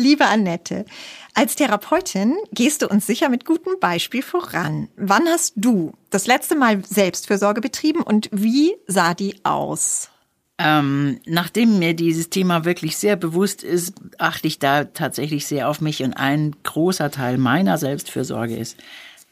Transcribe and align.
Liebe 0.00 0.24
Annette, 0.24 0.86
als 1.34 1.56
Therapeutin 1.56 2.34
gehst 2.52 2.80
du 2.80 2.88
uns 2.88 3.06
sicher 3.06 3.28
mit 3.28 3.44
gutem 3.44 3.74
Beispiel 3.80 4.22
voran. 4.22 4.88
Wann 4.96 5.28
hast 5.28 5.52
du 5.56 5.92
das 6.08 6.26
letzte 6.26 6.56
Mal 6.56 6.82
Selbstfürsorge 6.82 7.60
betrieben 7.60 8.00
und 8.00 8.30
wie 8.32 8.74
sah 8.86 9.12
die 9.12 9.44
aus? 9.44 10.08
Ähm, 10.56 11.20
nachdem 11.26 11.78
mir 11.78 11.92
dieses 11.92 12.30
Thema 12.30 12.64
wirklich 12.64 12.96
sehr 12.96 13.16
bewusst 13.16 13.62
ist, 13.62 13.92
achte 14.16 14.46
ich 14.46 14.58
da 14.58 14.84
tatsächlich 14.84 15.46
sehr 15.46 15.68
auf 15.68 15.82
mich 15.82 16.02
und 16.02 16.14
ein 16.14 16.56
großer 16.62 17.10
Teil 17.10 17.36
meiner 17.36 17.76
Selbstfürsorge 17.76 18.56
ist, 18.56 18.78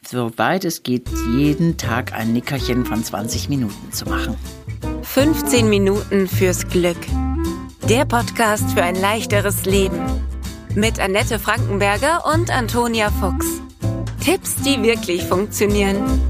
soweit 0.07 0.65
es 0.65 0.83
geht, 0.83 1.09
jeden 1.35 1.77
Tag 1.77 2.13
ein 2.13 2.31
Nickerchen 2.31 2.85
von 2.85 3.03
20 3.03 3.49
Minuten 3.49 3.91
zu 3.91 4.05
machen. 4.05 4.35
15 5.01 5.67
Minuten 5.67 6.27
fürs 6.27 6.67
Glück. 6.67 6.99
Der 7.89 8.05
Podcast 8.05 8.69
für 8.71 8.83
ein 8.83 8.95
leichteres 8.95 9.65
Leben. 9.65 10.28
Mit 10.75 10.99
Annette 10.99 11.39
Frankenberger 11.39 12.25
und 12.31 12.51
Antonia 12.51 13.09
Fuchs. 13.09 13.59
Tipps, 14.23 14.55
die 14.57 14.81
wirklich 14.83 15.23
funktionieren. 15.23 16.21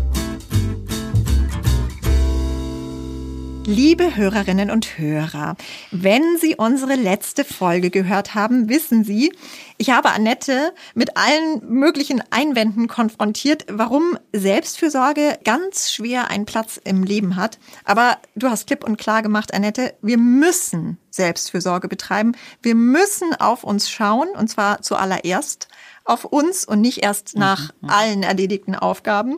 Liebe 3.65 4.15
Hörerinnen 4.15 4.71
und 4.71 4.97
Hörer, 4.97 5.55
wenn 5.91 6.23
Sie 6.39 6.55
unsere 6.55 6.95
letzte 6.95 7.43
Folge 7.43 7.91
gehört 7.91 8.33
haben, 8.33 8.69
wissen 8.69 9.03
Sie, 9.03 9.31
ich 9.77 9.91
habe 9.91 10.09
Annette 10.09 10.73
mit 10.95 11.17
allen 11.17 11.61
möglichen 11.69 12.23
Einwänden 12.31 12.87
konfrontiert, 12.87 13.65
warum 13.69 14.17
Selbstfürsorge 14.33 15.37
ganz 15.43 15.91
schwer 15.91 16.31
einen 16.31 16.45
Platz 16.45 16.79
im 16.83 17.03
Leben 17.03 17.35
hat. 17.35 17.59
Aber 17.83 18.17
du 18.35 18.49
hast 18.49 18.67
klipp 18.67 18.83
und 18.83 18.97
klar 18.97 19.21
gemacht, 19.21 19.53
Annette, 19.53 19.93
wir 20.01 20.17
müssen 20.17 20.97
Selbstfürsorge 21.19 21.89
betreiben. 21.89 22.31
Wir 22.61 22.75
müssen 22.75 23.35
auf 23.35 23.65
uns 23.65 23.89
schauen, 23.89 24.29
und 24.29 24.47
zwar 24.47 24.81
zuallererst 24.81 25.67
auf 26.05 26.23
uns 26.23 26.63
und 26.63 26.79
nicht 26.79 27.03
erst 27.03 27.35
nach 27.35 27.71
mhm. 27.81 27.89
allen 27.89 28.23
erledigten 28.23 28.75
Aufgaben. 28.75 29.35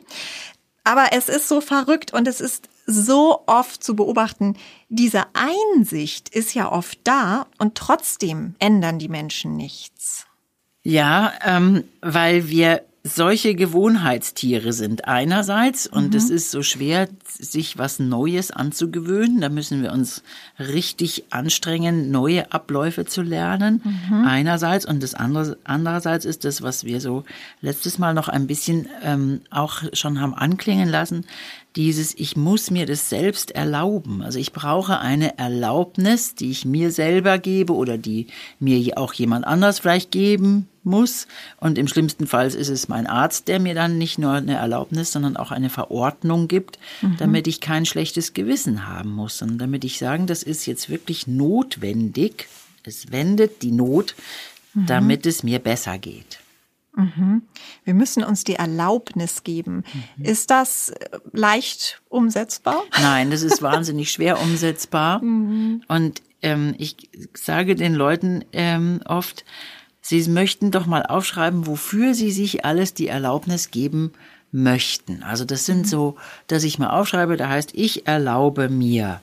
Aber 0.84 1.08
es 1.12 1.28
ist 1.28 1.48
so 1.48 1.60
verrückt 1.60 2.14
und 2.14 2.28
es 2.28 2.40
ist 2.40 2.70
so 2.86 3.44
oft 3.48 3.84
zu 3.84 3.96
beobachten, 3.96 4.56
diese 4.90 5.24
Einsicht 5.34 6.30
ist 6.30 6.54
ja 6.54 6.72
oft 6.72 7.00
da 7.04 7.48
und 7.58 7.76
trotzdem 7.76 8.56
ändern 8.60 9.00
die 9.00 9.10
Menschen 9.10 9.56
nichts. 9.58 10.26
Ja, 10.84 11.34
ähm, 11.44 11.84
weil 12.02 12.50
wir 12.50 12.84
solche 13.04 13.56
Gewohnheitstiere 13.56 14.74
sind 14.74 15.06
einerseits 15.08 15.88
und 15.88 16.12
mhm. 16.12 16.18
es 16.18 16.30
ist 16.30 16.52
so 16.52 16.62
schwer, 16.62 17.08
sich 17.28 17.80
was 17.80 17.98
Neues 17.98 18.52
anzugewöhnen. 18.52 19.42
Da 19.42 19.50
müssen 19.50 19.82
wir 19.82 19.92
uns 19.92 20.22
richtig 20.60 21.24
anstrengen, 21.32 22.12
neue 22.12 22.52
Abläufe 22.52 23.06
zu 23.06 23.24
lernen. 23.24 23.82
Mhm. 23.84 24.26
Einerseits 24.26 24.86
und 24.86 25.02
das 25.02 25.16
andere 25.16 25.58
andererseits 25.64 26.26
ist 26.26 26.46
das, 26.46 26.62
was 26.62 26.84
wir 26.84 27.02
so 27.02 27.24
letztes 27.62 27.98
Mal 27.98 28.14
noch 28.14 28.28
ein 28.28 28.46
bisschen 28.46 28.88
ähm, 29.04 29.42
auch 29.50 29.82
schon 29.94 30.22
haben 30.22 30.36
anklingen 30.36 30.90
lassen, 30.90 31.26
dieses 31.76 32.14
ich 32.18 32.36
muss 32.36 32.70
mir 32.70 32.86
das 32.86 33.10
selbst 33.10 33.52
erlauben. 33.52 34.22
Also 34.22 34.40
ich 34.40 34.52
brauche 34.52 35.00
eine 35.00 35.38
Erlaubnis, 35.38 36.36
die 36.36 36.52
ich 36.52 36.66
mir 36.66 36.92
selber 36.92 37.38
gebe 37.38 37.74
oder 37.74 37.98
die 37.98 38.28
mir 38.60 38.98
auch 38.98 39.14
jemand 39.14 39.46
anders 39.46 39.80
vielleicht 39.80 40.12
geben 40.12 40.68
muss. 40.84 41.28
Und 41.58 41.78
im 41.78 41.88
schlimmsten 41.88 42.28
Fall 42.28 42.48
ist 42.48 42.70
es 42.70 42.90
mein 42.90 43.08
Arzt, 43.08 43.48
der 43.48 43.60
mir 43.60 43.74
dann 43.74 43.98
nicht 43.98 44.18
nur 44.18 44.34
eine 44.34 44.56
Erlaubnis, 44.56 45.12
sondern 45.12 45.38
auch 45.38 45.52
eine 45.52 45.70
Verordnung 45.70 46.48
gibt, 46.48 46.78
mhm. 47.02 47.18
damit 47.18 47.48
ich 47.48 47.62
kein 47.62 47.86
schlechtes 47.86 48.34
Gewissen 48.34 48.88
haben 48.88 49.12
muss 49.12 49.42
und 49.42 49.58
damit 49.58 49.86
ich 49.86 49.98
sagen, 49.98 50.28
das 50.28 50.44
ist 50.44 50.66
jetzt 50.66 50.90
wirklich 50.90 51.28
notwendig. 51.28 52.48
Es 52.84 53.12
wendet 53.12 53.62
die 53.62 53.72
Not, 53.72 54.16
mhm. 54.74 54.88
damit 54.88 55.26
es 55.26 55.44
mir 55.44 55.60
besser 55.60 55.98
geht. 55.98 56.40
Mhm. 56.94 57.44
Wir 57.84 57.94
müssen 57.94 58.24
uns 58.24 58.44
die 58.44 58.56
Erlaubnis 58.56 59.44
geben. 59.44 59.84
Mhm. 60.18 60.26
Ist 60.26 60.50
das 60.50 60.90
äh, 60.90 61.20
leicht 61.32 62.02
umsetzbar? 62.10 62.84
Nein, 63.02 63.32
das 63.32 63.44
ist 63.44 63.62
wahnsinnig 63.62 64.12
schwer 64.12 64.42
umsetzbar. 64.42 65.24
Mhm. 65.24 65.84
Und 65.88 66.22
ähm, 66.42 66.76
ich 66.78 67.10
sage 67.34 67.76
den 67.76 67.94
Leuten 67.94 68.44
ähm, 68.52 69.02
oft, 69.06 69.46
sie 70.02 70.28
möchten 70.30 70.72
doch 70.72 70.86
mal 70.86 71.06
aufschreiben, 71.06 71.68
wofür 71.68 72.14
sie 72.14 72.32
sich 72.32 72.66
alles 72.66 72.94
die 72.94 73.08
Erlaubnis 73.08 73.72
geben 73.72 74.12
möchten. 74.52 75.24
Also 75.24 75.46
das 75.46 75.66
sind 75.66 75.82
mhm. 75.82 75.86
so, 75.86 76.16
dass 76.48 76.64
ich 76.64 76.78
mal 76.78 76.90
aufschreibe, 76.90 77.38
da 77.38 77.50
heißt, 77.50 77.72
ich 77.74 78.08
erlaube 78.08 78.70
mir, 78.70 79.22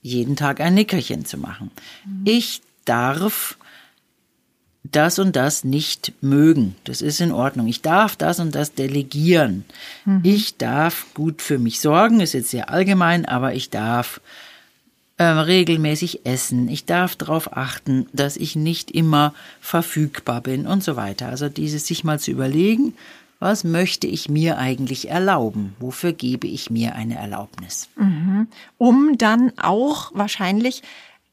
jeden 0.00 0.36
Tag 0.36 0.60
ein 0.60 0.74
Nickerchen 0.74 1.24
zu 1.24 1.38
machen. 1.38 1.70
Mhm. 2.04 2.22
Ich 2.24 2.62
darf 2.84 3.56
das 4.84 5.18
und 5.18 5.34
das 5.34 5.64
nicht 5.64 6.12
mögen. 6.20 6.76
Das 6.84 7.00
ist 7.00 7.20
in 7.20 7.32
Ordnung. 7.32 7.66
Ich 7.66 7.80
darf 7.82 8.16
das 8.16 8.38
und 8.38 8.54
das 8.54 8.74
delegieren. 8.74 9.64
Mhm. 10.04 10.20
Ich 10.22 10.56
darf 10.58 11.06
gut 11.14 11.40
für 11.40 11.58
mich 11.58 11.80
sorgen, 11.80 12.20
ist 12.20 12.34
jetzt 12.34 12.50
sehr 12.50 12.70
allgemein, 12.70 13.24
aber 13.24 13.54
ich 13.54 13.70
darf 13.70 14.20
äh, 15.16 15.24
regelmäßig 15.24 16.26
essen. 16.26 16.68
Ich 16.68 16.84
darf 16.84 17.16
darauf 17.16 17.56
achten, 17.56 18.06
dass 18.12 18.36
ich 18.36 18.56
nicht 18.56 18.90
immer 18.90 19.32
verfügbar 19.60 20.42
bin 20.42 20.66
und 20.66 20.84
so 20.84 20.96
weiter. 20.96 21.28
Also 21.28 21.48
dieses 21.48 21.86
sich 21.86 22.04
mal 22.04 22.20
zu 22.20 22.30
überlegen, 22.30 22.94
was 23.40 23.64
möchte 23.64 24.06
ich 24.06 24.28
mir 24.28 24.58
eigentlich 24.58 25.10
erlauben? 25.10 25.74
Wofür 25.78 26.12
gebe 26.12 26.46
ich 26.46 26.70
mir 26.70 26.94
eine 26.94 27.16
Erlaubnis? 27.16 27.88
Mhm. 27.96 28.48
Um 28.78 29.18
dann 29.18 29.52
auch 29.56 30.12
wahrscheinlich 30.14 30.82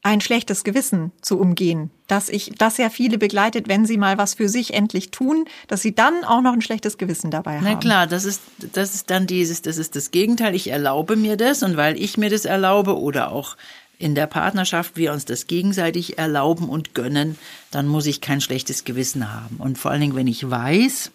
ein 0.02 0.20
schlechtes 0.20 0.64
Gewissen 0.64 1.12
zu 1.22 1.38
umgehen. 1.38 1.90
Dass 2.08 2.28
ich, 2.28 2.52
das 2.58 2.76
ja 2.76 2.90
viele 2.90 3.18
begleitet, 3.18 3.68
wenn 3.68 3.86
sie 3.86 3.96
mal 3.96 4.18
was 4.18 4.34
für 4.34 4.48
sich 4.48 4.74
endlich 4.74 5.12
tun, 5.12 5.44
dass 5.68 5.80
sie 5.80 5.94
dann 5.94 6.24
auch 6.24 6.42
noch 6.42 6.52
ein 6.52 6.60
schlechtes 6.60 6.98
Gewissen 6.98 7.30
dabei 7.30 7.56
haben. 7.56 7.64
Na 7.64 7.76
klar, 7.76 8.06
das 8.08 8.24
ist, 8.24 8.42
das 8.72 8.94
ist 8.94 9.10
dann 9.10 9.26
dieses, 9.26 9.62
das 9.62 9.78
ist 9.78 9.94
das 9.94 10.10
Gegenteil. 10.10 10.54
Ich 10.56 10.68
erlaube 10.68 11.14
mir 11.16 11.36
das 11.36 11.62
und 11.62 11.76
weil 11.76 12.00
ich 12.00 12.18
mir 12.18 12.30
das 12.30 12.44
erlaube 12.44 12.98
oder 12.98 13.30
auch 13.30 13.56
in 13.98 14.16
der 14.16 14.26
Partnerschaft 14.26 14.96
wir 14.96 15.12
uns 15.12 15.24
das 15.24 15.46
gegenseitig 15.46 16.18
erlauben 16.18 16.68
und 16.68 16.92
gönnen, 16.92 17.38
dann 17.70 17.86
muss 17.86 18.06
ich 18.06 18.20
kein 18.20 18.40
schlechtes 18.40 18.84
Gewissen 18.84 19.32
haben. 19.32 19.58
Und 19.58 19.78
vor 19.78 19.92
allen 19.92 20.00
Dingen, 20.00 20.16
wenn 20.16 20.26
ich 20.26 20.50
weiß, 20.50 21.12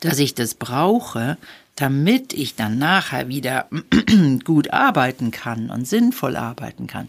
dass 0.00 0.18
ich 0.18 0.34
das 0.34 0.54
brauche, 0.54 1.38
damit 1.76 2.34
ich 2.34 2.54
dann 2.54 2.76
nachher 2.76 3.28
wieder 3.28 3.68
gut 4.44 4.74
arbeiten 4.74 5.30
kann 5.30 5.70
und 5.70 5.88
sinnvoll 5.88 6.36
arbeiten 6.36 6.86
kann, 6.86 7.08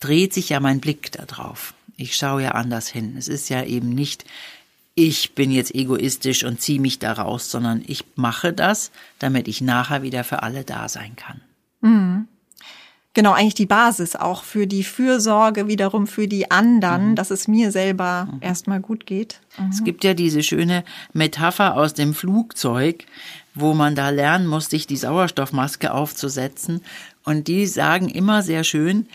dreht 0.00 0.32
sich 0.32 0.48
ja 0.48 0.60
mein 0.60 0.80
Blick 0.80 1.12
da 1.12 1.24
drauf. 1.24 1.74
Ich 1.96 2.16
schaue 2.16 2.42
ja 2.42 2.52
anders 2.52 2.88
hin. 2.88 3.14
Es 3.18 3.28
ist 3.28 3.50
ja 3.50 3.62
eben 3.62 3.90
nicht, 3.90 4.24
ich 4.94 5.34
bin 5.34 5.50
jetzt 5.50 5.74
egoistisch 5.74 6.44
und 6.44 6.60
ziehe 6.60 6.80
mich 6.80 6.98
da 6.98 7.12
raus, 7.12 7.50
sondern 7.50 7.82
ich 7.86 8.04
mache 8.16 8.52
das, 8.52 8.90
damit 9.18 9.48
ich 9.48 9.60
nachher 9.60 10.02
wieder 10.02 10.24
für 10.24 10.42
alle 10.42 10.64
da 10.64 10.88
sein 10.88 11.14
kann. 11.16 11.40
Mhm. 11.80 12.26
Genau, 13.12 13.32
eigentlich 13.32 13.54
die 13.54 13.66
Basis 13.66 14.14
auch 14.14 14.44
für 14.44 14.68
die 14.68 14.84
Fürsorge 14.84 15.66
wiederum 15.66 16.06
für 16.06 16.28
die 16.28 16.50
anderen, 16.50 17.10
mhm. 17.10 17.14
dass 17.16 17.32
es 17.32 17.48
mir 17.48 17.72
selber 17.72 18.28
mhm. 18.30 18.38
erstmal 18.40 18.80
gut 18.80 19.04
geht. 19.04 19.40
Mhm. 19.58 19.70
Es 19.70 19.82
gibt 19.82 20.04
ja 20.04 20.14
diese 20.14 20.44
schöne 20.44 20.84
Metapher 21.12 21.74
aus 21.76 21.92
dem 21.92 22.14
Flugzeug, 22.14 23.04
wo 23.54 23.74
man 23.74 23.96
da 23.96 24.10
lernen 24.10 24.46
muss, 24.46 24.70
sich 24.70 24.86
die 24.86 24.96
Sauerstoffmaske 24.96 25.92
aufzusetzen. 25.92 26.82
Und 27.24 27.48
die 27.48 27.66
sagen 27.66 28.08
immer 28.08 28.42
sehr 28.42 28.62
schön, 28.62 29.08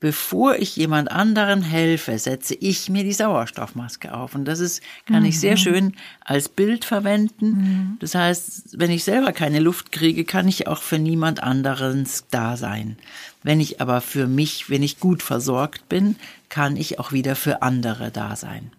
bevor 0.00 0.56
ich 0.56 0.76
jemand 0.76 1.10
anderen 1.10 1.62
helfe, 1.62 2.18
setze 2.18 2.54
ich 2.54 2.88
mir 2.88 3.02
die 3.02 3.12
Sauerstoffmaske 3.12 4.14
auf. 4.14 4.34
Und 4.34 4.44
das 4.44 4.60
ist, 4.60 4.82
kann 5.06 5.20
mhm. 5.20 5.28
ich 5.28 5.40
sehr 5.40 5.52
mhm. 5.52 5.58
schön 5.58 5.96
als 6.20 6.48
Bild 6.48 6.84
verwenden. 6.84 7.46
Mhm. 7.46 7.96
Das 8.00 8.14
heißt, 8.14 8.78
wenn 8.78 8.90
ich 8.90 9.04
selber 9.04 9.32
keine 9.32 9.58
Luft 9.58 9.90
kriege, 9.90 10.24
kann 10.24 10.46
ich 10.46 10.66
auch 10.66 10.82
für 10.82 10.98
niemand 10.98 11.42
anderen 11.42 12.06
da 12.30 12.56
sein. 12.56 12.96
Wenn 13.42 13.60
ich 13.60 13.80
aber 13.80 14.00
für 14.00 14.26
mich, 14.26 14.70
wenn 14.70 14.82
ich 14.82 15.00
gut 15.00 15.22
versorgt 15.22 15.88
bin, 15.88 16.16
kann 16.48 16.76
ich 16.76 16.98
auch 16.98 17.12
wieder 17.12 17.34
für 17.34 17.62
andere 17.62 18.10
da 18.10 18.36
sein. 18.36 18.70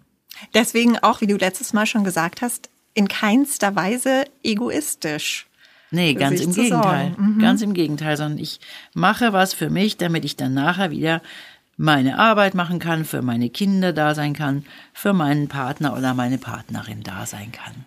Deswegen 0.54 0.98
auch, 0.98 1.20
wie 1.20 1.26
du 1.26 1.36
letztes 1.36 1.72
Mal 1.72 1.86
schon 1.86 2.04
gesagt 2.04 2.40
hast, 2.40 2.70
in 2.94 3.08
keinster 3.08 3.76
Weise 3.76 4.24
egoistisch. 4.42 5.46
Nee, 5.90 6.14
ganz 6.14 6.40
im 6.40 6.52
Gegenteil. 6.52 7.14
Mhm. 7.16 7.38
Ganz 7.40 7.62
im 7.62 7.74
Gegenteil, 7.74 8.16
sondern 8.16 8.38
ich 8.38 8.60
mache 8.94 9.32
was 9.32 9.54
für 9.54 9.70
mich, 9.70 9.96
damit 9.96 10.24
ich 10.24 10.36
dann 10.36 10.54
nachher 10.54 10.90
wieder 10.90 11.20
meine 11.76 12.18
Arbeit 12.18 12.54
machen 12.54 12.78
kann, 12.78 13.04
für 13.04 13.22
meine 13.22 13.48
Kinder 13.48 13.92
da 13.92 14.14
sein 14.14 14.34
kann, 14.34 14.64
für 14.92 15.12
meinen 15.12 15.48
Partner 15.48 15.96
oder 15.96 16.14
meine 16.14 16.38
Partnerin 16.38 17.02
da 17.02 17.24
sein 17.26 17.52
kann. 17.52 17.86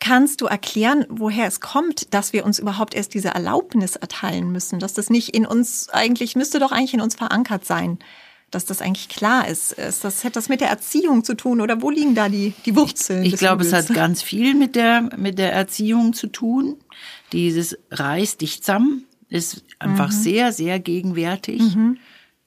Kannst 0.00 0.40
du 0.40 0.46
erklären, 0.46 1.04
woher 1.08 1.46
es 1.46 1.60
kommt, 1.60 2.12
dass 2.14 2.32
wir 2.32 2.44
uns 2.44 2.58
überhaupt 2.58 2.94
erst 2.94 3.14
diese 3.14 3.28
Erlaubnis 3.28 3.96
erteilen 3.96 4.52
müssen, 4.52 4.78
dass 4.78 4.92
das 4.92 5.08
nicht 5.08 5.34
in 5.34 5.46
uns 5.46 5.88
eigentlich 5.88 6.36
müsste 6.36 6.58
doch 6.58 6.70
eigentlich 6.70 6.94
in 6.94 7.00
uns 7.00 7.14
verankert 7.14 7.64
sein? 7.64 7.98
Dass 8.50 8.64
das 8.64 8.80
eigentlich 8.80 9.08
klar 9.08 9.48
ist. 9.48 9.72
ist 9.72 10.04
das, 10.04 10.24
hat 10.24 10.36
das 10.36 10.48
mit 10.48 10.60
der 10.60 10.68
Erziehung 10.68 11.24
zu 11.24 11.34
tun 11.34 11.60
oder 11.60 11.82
wo 11.82 11.90
liegen 11.90 12.14
da 12.14 12.28
die, 12.28 12.54
die 12.64 12.76
Wurzeln? 12.76 13.24
Ich, 13.24 13.34
ich 13.34 13.38
glaube, 13.38 13.64
es 13.64 13.72
hat 13.72 13.88
ganz 13.88 14.22
viel 14.22 14.54
mit 14.54 14.76
der, 14.76 15.10
mit 15.16 15.38
der 15.38 15.52
Erziehung 15.52 16.12
zu 16.12 16.28
tun. 16.28 16.76
Dieses 17.32 17.76
Reiß 17.90 18.36
dich 18.36 18.62
zusammen 18.62 19.04
ist 19.28 19.64
einfach 19.78 20.08
mhm. 20.08 20.14
sehr, 20.14 20.52
sehr 20.52 20.78
gegenwärtig. 20.78 21.60
Mhm. 21.60 21.98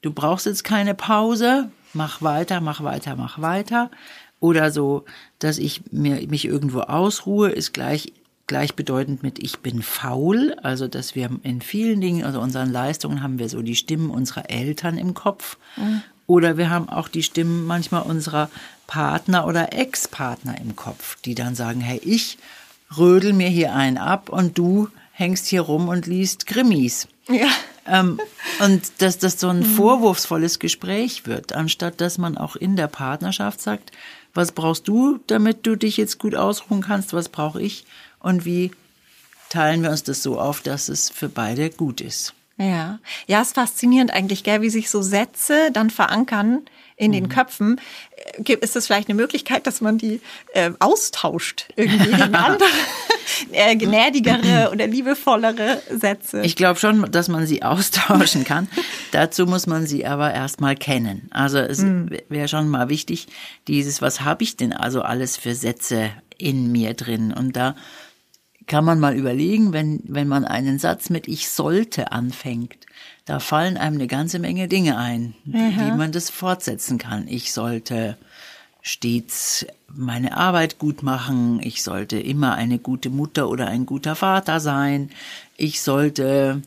Du 0.01 0.11
brauchst 0.11 0.45
jetzt 0.45 0.63
keine 0.63 0.95
Pause. 0.95 1.71
mach 1.93 2.21
weiter, 2.21 2.61
mach 2.61 2.83
weiter, 2.83 3.15
mach 3.15 3.41
weiter. 3.41 3.91
Oder 4.39 4.71
so, 4.71 5.03
dass 5.39 5.57
ich 5.57 5.81
mir, 5.91 6.25
mich 6.29 6.45
irgendwo 6.45 6.81
ausruhe, 6.81 7.49
ist 7.49 7.73
gleich 7.73 8.13
gleichbedeutend 8.49 9.23
mit 9.23 9.41
ich 9.41 9.59
bin 9.59 9.81
faul, 9.81 10.55
also 10.63 10.87
dass 10.89 11.15
wir 11.15 11.29
in 11.43 11.61
vielen 11.61 12.01
Dingen, 12.01 12.25
also 12.25 12.41
unseren 12.41 12.71
Leistungen 12.71 13.23
haben 13.23 13.39
wir 13.39 13.47
so 13.47 13.61
die 13.61 13.75
Stimmen 13.75 14.09
unserer 14.09 14.49
Eltern 14.49 14.97
im 14.97 15.13
Kopf 15.13 15.57
mhm. 15.77 16.01
oder 16.27 16.57
wir 16.57 16.69
haben 16.69 16.89
auch 16.89 17.07
die 17.07 17.23
Stimmen 17.23 17.65
manchmal 17.65 18.01
unserer 18.01 18.49
Partner 18.87 19.45
oder 19.45 19.71
Ex-Partner 19.71 20.59
im 20.59 20.75
Kopf, 20.75 21.17
die 21.21 21.35
dann 21.35 21.53
sagen, 21.53 21.79
hey, 21.79 22.01
ich 22.03 22.39
rödel 22.97 23.33
mir 23.33 23.49
hier 23.49 23.73
einen 23.73 23.99
ab 23.99 24.29
und 24.29 24.57
du 24.57 24.89
hängst 25.11 25.45
hier 25.45 25.61
rum 25.61 25.87
und 25.87 26.07
liest 26.07 26.47
Krimis. 26.47 27.07
Ja. 27.29 27.49
Ähm, 27.85 28.19
und 28.61 28.81
dass 28.97 29.19
das 29.19 29.39
so 29.39 29.49
ein 29.49 29.59
mhm. 29.59 29.65
vorwurfsvolles 29.65 30.57
Gespräch 30.57 31.27
wird, 31.27 31.53
anstatt 31.53 32.01
dass 32.01 32.17
man 32.17 32.35
auch 32.35 32.55
in 32.55 32.75
der 32.75 32.87
Partnerschaft 32.87 33.61
sagt, 33.61 33.91
was 34.33 34.51
brauchst 34.51 34.87
du, 34.87 35.19
damit 35.27 35.67
du 35.67 35.75
dich 35.75 35.97
jetzt 35.97 36.17
gut 36.17 36.33
ausruhen 36.33 36.81
kannst, 36.81 37.13
was 37.13 37.29
brauche 37.29 37.61
ich? 37.61 37.85
Und 38.19 38.45
wie 38.45 38.71
teilen 39.49 39.83
wir 39.83 39.89
uns 39.89 40.03
das 40.03 40.23
so 40.23 40.39
auf, 40.39 40.61
dass 40.61 40.89
es 40.89 41.09
für 41.09 41.29
beide 41.29 41.69
gut 41.69 42.01
ist. 42.01 42.33
Ja, 42.57 42.99
ja, 43.27 43.41
ist 43.41 43.55
faszinierend 43.55 44.11
eigentlich, 44.11 44.43
gell, 44.43 44.61
wie 44.61 44.69
sich 44.69 44.89
so 44.89 45.01
Sätze 45.01 45.71
dann 45.71 45.89
verankern 45.89 46.61
in 46.97 47.13
den 47.13 47.23
mhm. 47.23 47.29
Köpfen. 47.29 47.81
Äh, 48.45 48.53
ist 48.55 48.75
es 48.75 48.85
vielleicht 48.85 49.07
eine 49.07 49.15
Möglichkeit, 49.15 49.65
dass 49.65 49.79
man 49.79 49.97
die 49.97 50.19
äh, 50.53 50.71
austauscht 50.79 51.69
irgendwie 51.77 52.11
gegen 52.11 52.35
andere, 52.35 52.67
äh, 53.53 53.77
gnädigere 53.77 54.71
oder 54.73 54.87
liebevollere 54.87 55.81
Sätze? 55.89 56.41
Ich 56.41 56.57
glaube 56.57 56.77
schon, 56.77 57.09
dass 57.09 57.29
man 57.29 57.47
sie 57.47 57.63
austauschen 57.63 58.43
kann. 58.43 58.67
Dazu 59.11 59.45
muss 59.45 59.65
man 59.65 59.87
sie 59.87 60.05
aber 60.05 60.33
erstmal 60.33 60.75
kennen. 60.75 61.29
Also 61.31 61.59
es 61.59 61.79
mhm. 61.79 62.09
wäre 62.27 62.49
schon 62.49 62.67
mal 62.67 62.89
wichtig, 62.89 63.27
dieses, 63.69 64.01
was 64.01 64.19
habe 64.21 64.43
ich 64.43 64.57
denn 64.57 64.73
also 64.73 65.01
alles 65.01 65.37
für 65.37 65.55
Sätze 65.55 66.11
in 66.37 66.73
mir 66.73 66.93
drin? 66.93 67.31
Und 67.31 67.55
da 67.55 67.75
kann 68.69 68.85
man 68.85 68.99
mal 68.99 69.17
überlegen, 69.17 69.73
wenn, 69.73 70.01
wenn 70.05 70.29
man 70.29 70.45
einen 70.45 70.79
Satz 70.79 71.09
mit 71.09 71.27
Ich 71.27 71.49
sollte 71.49 72.13
anfängt, 72.13 72.85
da 73.25 73.39
fallen 73.39 73.77
einem 73.77 73.97
eine 73.97 74.07
ganze 74.07 74.39
Menge 74.39 74.69
Dinge 74.69 74.97
ein, 74.97 75.33
Aha. 75.53 75.87
wie 75.87 75.97
man 75.97 76.13
das 76.13 76.29
fortsetzen 76.29 76.97
kann. 76.97 77.27
Ich 77.27 77.51
sollte 77.51 78.17
stets 78.81 79.65
meine 79.87 80.37
Arbeit 80.37 80.79
gut 80.79 81.03
machen, 81.03 81.59
ich 81.61 81.83
sollte 81.83 82.19
immer 82.19 82.53
eine 82.55 82.79
gute 82.79 83.09
Mutter 83.09 83.49
oder 83.49 83.67
ein 83.67 83.85
guter 83.85 84.15
Vater 84.15 84.59
sein, 84.59 85.09
ich 85.57 85.81
sollte 85.81 86.61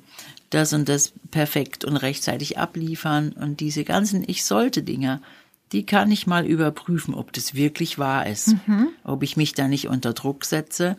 das 0.50 0.72
und 0.72 0.88
das 0.88 1.12
perfekt 1.30 1.84
und 1.84 1.96
rechtzeitig 1.96 2.58
abliefern 2.58 3.32
und 3.32 3.60
diese 3.60 3.84
ganzen 3.84 4.22
Ich 4.28 4.44
sollte 4.44 4.82
Dinge, 4.82 5.22
die 5.70 5.86
kann 5.86 6.10
ich 6.10 6.26
mal 6.26 6.44
überprüfen, 6.44 7.14
ob 7.14 7.32
das 7.32 7.54
wirklich 7.54 7.98
wahr 7.98 8.26
ist, 8.26 8.56
mhm. 8.66 8.88
ob 9.04 9.22
ich 9.22 9.36
mich 9.36 9.54
da 9.54 9.68
nicht 9.68 9.88
unter 9.88 10.12
Druck 10.12 10.44
setze 10.44 10.96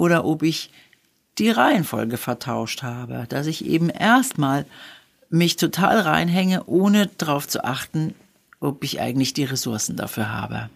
oder 0.00 0.24
ob 0.24 0.42
ich 0.42 0.70
die 1.36 1.50
Reihenfolge 1.50 2.16
vertauscht 2.16 2.82
habe, 2.82 3.26
dass 3.28 3.46
ich 3.46 3.66
eben 3.66 3.90
erstmal 3.90 4.64
mich 5.28 5.56
total 5.56 6.00
reinhänge, 6.00 6.64
ohne 6.64 7.06
darauf 7.06 7.46
zu 7.46 7.64
achten, 7.64 8.14
ob 8.60 8.82
ich 8.82 8.98
eigentlich 9.00 9.34
die 9.34 9.44
Ressourcen 9.44 9.96
dafür 9.96 10.32
habe. 10.32 10.70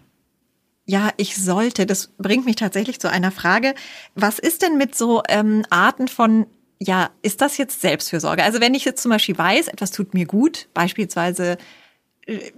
Ja, 0.85 1.09
ich 1.17 1.35
sollte. 1.35 1.87
Das 1.87 2.11
bringt 2.19 2.45
mich 2.45 2.55
tatsächlich 2.55 2.99
zu 2.99 3.09
einer 3.09 3.31
Frage. 3.31 3.73
Was 4.13 4.37
ist 4.37 4.61
denn 4.61 4.77
mit 4.77 4.93
so 4.95 5.23
ähm, 5.27 5.65
Arten 5.71 6.07
von, 6.07 6.45
ja, 6.79 7.09
ist 7.23 7.41
das 7.41 7.57
jetzt 7.57 7.81
Selbstfürsorge? 7.81 8.43
Also 8.43 8.61
wenn 8.61 8.75
ich 8.75 8.85
jetzt 8.85 9.01
zum 9.01 9.09
Beispiel 9.09 9.37
weiß, 9.37 9.69
etwas 9.69 9.89
tut 9.89 10.13
mir 10.13 10.27
gut, 10.27 10.67
beispielsweise 10.75 11.57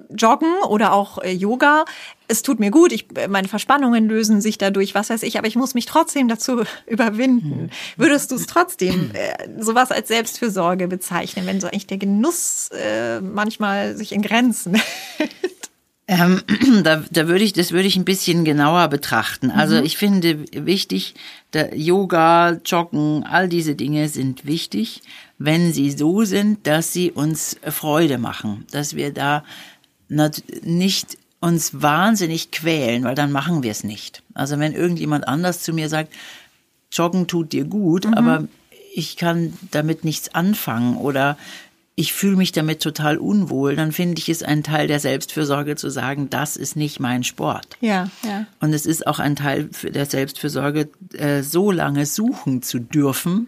Joggen 0.10 0.54
oder 0.70 0.94
auch 0.94 1.18
äh, 1.20 1.32
Yoga. 1.32 1.86
Es 2.30 2.42
tut 2.42 2.60
mir 2.60 2.72
gut, 2.72 2.92
ich, 2.92 3.08
meine 3.30 3.48
Verspannungen 3.48 4.08
lösen 4.08 4.42
sich 4.42 4.58
dadurch, 4.58 4.96
was 4.96 5.10
weiß 5.10 5.24
ich, 5.24 5.38
aber 5.38 5.48
ich 5.48 5.56
muss 5.56 5.74
mich 5.74 5.86
trotzdem 5.86 6.28
dazu 6.28 6.64
überwinden. 6.88 7.60
Hm. 7.60 7.70
Würdest 7.98 8.32
du 8.32 8.36
es 8.36 8.48
trotzdem 8.48 9.12
äh, 9.14 9.62
sowas 9.62 9.92
als 9.92 10.08
Selbstfürsorge 10.08 10.88
bezeichnen, 10.88 11.46
wenn 11.46 11.60
so 11.60 11.68
eigentlich 11.68 11.88
der 11.88 11.98
Genuss 11.98 12.70
äh, 12.70 13.22
manchmal 13.22 13.96
sich 13.96 14.12
in 14.12 14.22
Grenzen? 14.22 14.82
Ähm, 16.08 16.42
da, 16.84 17.04
da 17.12 17.28
würde 17.28 17.44
ich, 17.44 17.54
das 17.54 17.72
würde 17.72 17.88
ich 17.88 17.98
ein 17.98 18.06
bisschen 18.06 18.46
genauer 18.46 18.88
betrachten. 18.88 19.52
Also 19.52 19.76
mhm. 19.76 19.86
ich 19.86 19.98
finde 19.98 20.46
wichtig, 20.54 21.16
Yoga, 21.74 22.60
Joggen, 22.66 23.24
all 23.24 23.50
diese 23.50 23.76
Dinge 23.76 24.10
sind 24.10 24.46
wichtig 24.46 25.02
wenn 25.38 25.74
sie 25.74 25.92
so 25.92 26.24
sind, 26.24 26.66
dass 26.66 26.94
sie 26.94 27.12
uns 27.12 27.58
Freude 27.64 28.18
machen, 28.18 28.66
dass 28.72 28.96
wir 28.96 29.14
da 29.14 29.44
nicht 30.64 31.18
uns 31.40 31.82
wahnsinnig 31.82 32.52
quälen, 32.52 33.04
weil 33.04 33.16
dann 33.16 33.32
machen 33.32 33.62
wir 33.62 33.72
es 33.72 33.84
nicht. 33.84 34.24
Also 34.34 34.58
wenn 34.58 34.74
irgendjemand 34.74 35.28
anders 35.28 35.62
zu 35.62 35.74
mir 35.74 35.90
sagt, 35.90 36.12
Joggen 36.92 37.28
tut 37.28 37.52
dir 37.54 37.66
gut, 37.66 38.06
mhm. 38.06 38.14
aber 38.16 38.48
ich 38.96 39.18
kann 39.18 39.54
damit 39.70 40.04
nichts 40.04 40.34
anfangen 40.34 40.98
oder 40.98 41.38
ich 42.00 42.14
fühle 42.14 42.36
mich 42.36 42.52
damit 42.52 42.80
total 42.80 43.18
unwohl, 43.18 43.76
dann 43.76 43.92
finde 43.92 44.20
ich 44.20 44.30
es 44.30 44.44
ein 44.44 44.62
Teil 44.62 44.88
der 44.88 45.00
Selbstfürsorge 45.00 45.76
zu 45.76 45.90
sagen, 45.90 46.30
das 46.30 46.56
ist 46.56 46.76
nicht 46.76 47.00
mein 47.00 47.24
Sport. 47.24 47.76
Ja, 47.82 48.12
ja. 48.24 48.46
Und 48.60 48.72
es 48.74 48.86
ist 48.86 49.08
auch 49.08 49.18
ein 49.18 49.36
Teil 49.36 49.72
der 49.82 50.06
Selbstfürsorge, 50.06 50.90
äh, 51.14 51.42
so 51.42 51.72
lange 51.72 52.06
suchen 52.06 52.62
zu 52.62 52.78
dürfen, 52.78 53.48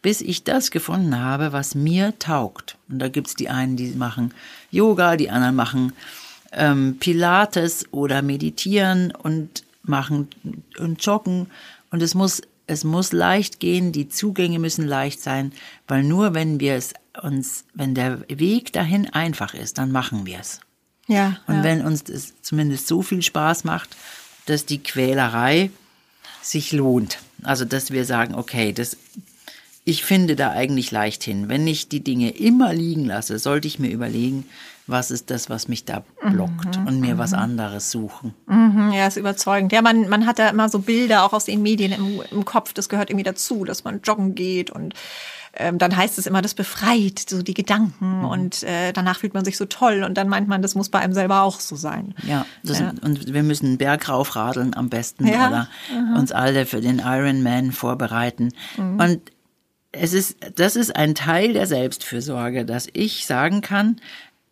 bis 0.00 0.22
ich 0.22 0.42
das 0.42 0.70
gefunden 0.70 1.20
habe, 1.20 1.52
was 1.52 1.74
mir 1.74 2.18
taugt. 2.18 2.78
Und 2.88 2.98
da 2.98 3.08
gibt's 3.08 3.34
die 3.34 3.50
einen, 3.50 3.76
die 3.76 3.90
machen 3.90 4.32
Yoga, 4.70 5.18
die 5.18 5.28
anderen 5.28 5.54
machen 5.54 5.92
ähm, 6.52 6.96
Pilates 6.98 7.84
oder 7.92 8.22
meditieren 8.22 9.12
und 9.14 9.64
machen 9.82 10.28
und 10.78 11.04
joggen. 11.04 11.48
Und 11.90 12.00
es 12.00 12.14
muss, 12.14 12.40
es 12.66 12.84
muss 12.84 13.12
leicht 13.12 13.60
gehen, 13.60 13.92
die 13.92 14.08
Zugänge 14.08 14.58
müssen 14.58 14.88
leicht 14.88 15.20
sein, 15.20 15.52
weil 15.86 16.02
nur 16.04 16.32
wenn 16.32 16.58
wir 16.58 16.74
es 16.74 16.94
uns, 17.20 17.64
wenn 17.74 17.94
der 17.94 18.20
Weg 18.28 18.72
dahin 18.72 19.08
einfach 19.12 19.54
ist, 19.54 19.78
dann 19.78 19.92
machen 19.92 20.26
wir 20.26 20.40
es. 20.40 20.60
Ja. 21.08 21.36
Und 21.46 21.56
ja. 21.56 21.62
wenn 21.64 21.84
uns 21.84 22.04
das 22.04 22.40
zumindest 22.42 22.86
so 22.86 23.02
viel 23.02 23.22
Spaß 23.22 23.64
macht, 23.64 23.96
dass 24.46 24.66
die 24.66 24.82
Quälerei 24.82 25.70
sich 26.40 26.72
lohnt. 26.72 27.18
Also, 27.42 27.64
dass 27.64 27.90
wir 27.90 28.04
sagen, 28.04 28.34
okay, 28.34 28.72
das 28.72 28.96
ich 29.84 30.04
finde 30.04 30.36
da 30.36 30.50
eigentlich 30.50 30.90
leicht 30.92 31.24
hin. 31.24 31.48
Wenn 31.48 31.66
ich 31.66 31.88
die 31.88 32.04
Dinge 32.04 32.30
immer 32.30 32.72
liegen 32.72 33.04
lasse, 33.06 33.38
sollte 33.38 33.66
ich 33.66 33.78
mir 33.78 33.90
überlegen, 33.90 34.46
was 34.86 35.10
ist 35.10 35.30
das, 35.30 35.50
was 35.50 35.68
mich 35.68 35.84
da 35.84 36.04
blockt 36.22 36.78
mhm, 36.78 36.86
und 36.86 37.00
mir 37.00 37.14
mhm. 37.14 37.18
was 37.18 37.32
anderes 37.34 37.90
suchen. 37.90 38.34
Mhm, 38.46 38.92
ja, 38.92 39.06
ist 39.06 39.16
überzeugend. 39.16 39.72
Ja, 39.72 39.82
man, 39.82 40.08
man 40.08 40.26
hat 40.26 40.38
da 40.38 40.48
immer 40.48 40.68
so 40.68 40.80
Bilder 40.80 41.24
auch 41.24 41.32
aus 41.32 41.46
den 41.46 41.62
Medien 41.62 41.92
im, 41.92 42.22
im 42.30 42.44
Kopf, 42.44 42.72
das 42.72 42.88
gehört 42.88 43.10
irgendwie 43.10 43.24
dazu, 43.24 43.64
dass 43.64 43.84
man 43.84 44.00
joggen 44.02 44.34
geht 44.34 44.70
und 44.70 44.94
ähm, 45.54 45.78
dann 45.78 45.96
heißt 45.96 46.18
es 46.18 46.26
immer, 46.26 46.40
das 46.40 46.54
befreit 46.54 47.18
so 47.18 47.42
die 47.42 47.54
Gedanken 47.54 48.20
mhm. 48.20 48.24
und 48.24 48.62
äh, 48.62 48.92
danach 48.92 49.18
fühlt 49.18 49.34
man 49.34 49.44
sich 49.44 49.56
so 49.56 49.66
toll 49.66 50.02
und 50.02 50.16
dann 50.16 50.28
meint 50.28 50.48
man, 50.48 50.62
das 50.62 50.74
muss 50.74 50.88
bei 50.88 51.00
einem 51.00 51.12
selber 51.12 51.42
auch 51.42 51.60
so 51.60 51.76
sein. 51.76 52.14
Ja, 52.26 52.46
das, 52.62 52.80
ja. 52.80 52.92
und 53.02 53.32
wir 53.32 53.42
müssen 53.42 53.66
einen 53.66 53.78
Berg 53.78 54.08
raufradeln 54.08 54.74
am 54.74 54.88
besten 54.88 55.26
ja. 55.26 55.48
oder 55.48 55.68
uns 56.16 56.32
alle 56.32 56.64
für 56.64 56.80
den 56.80 57.00
Ironman 57.00 57.72
vorbereiten. 57.72 58.50
Mhm. 58.76 59.00
Und 59.00 59.20
es 59.92 60.14
ist, 60.14 60.36
das 60.56 60.74
ist 60.74 60.96
ein 60.96 61.14
Teil 61.14 61.52
der 61.52 61.66
Selbstfürsorge, 61.66 62.64
dass 62.64 62.88
ich 62.92 63.26
sagen 63.26 63.60
kann, 63.60 63.96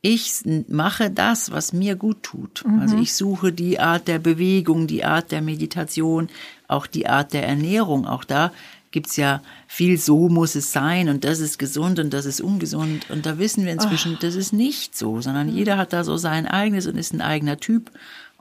ich 0.02 0.42
mache 0.69 1.11
das, 1.11 1.50
was 1.50 1.73
mir 1.73 1.95
gut 1.95 2.23
tut. 2.23 2.64
Mhm. 2.66 2.80
Also 2.80 2.97
ich 2.97 3.14
suche 3.14 3.52
die 3.52 3.80
Art 3.80 4.09
der 4.09 4.19
Bewegung, 4.19 4.87
die 4.87 5.04
Art 5.04 5.30
der 5.30 5.42
Meditation, 5.42 6.28
auch 6.69 6.87
die 6.87 7.07
Art 7.07 7.33
der 7.33 7.47
Ernährung. 7.47 8.07
Auch 8.07 8.25
da 8.25 8.52
gibt's 8.90 9.16
ja 9.16 9.42
viel, 9.66 9.99
so 9.99 10.28
muss 10.28 10.54
es 10.54 10.73
sein 10.73 11.09
und 11.09 11.25
das 11.25 11.40
ist 11.40 11.59
gesund 11.59 11.99
und 11.99 12.12
das 12.12 12.26
ist 12.26 12.40
ungesund. 12.40 13.09
Und 13.11 13.26
da 13.26 13.38
wissen 13.38 13.64
wir 13.64 13.73
inzwischen, 13.73 14.14
Ach. 14.16 14.20
das 14.20 14.35
ist 14.35 14.52
nicht 14.52 14.97
so, 14.97 15.20
sondern 15.20 15.49
mhm. 15.49 15.56
jeder 15.56 15.76
hat 15.76 15.92
da 15.92 16.04
so 16.04 16.16
sein 16.16 16.47
eigenes 16.47 16.87
und 16.87 16.97
ist 16.97 17.12
ein 17.12 17.20
eigener 17.20 17.59
Typ. 17.59 17.90